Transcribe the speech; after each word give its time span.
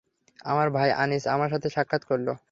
আমার 0.45 0.67
ভাই 0.73 0.89
আনীস 0.97 1.23
আমার 1.27 1.49
সাথে 1.49 1.67
সাক্ষাৎ 1.69 2.03
করল। 2.05 2.27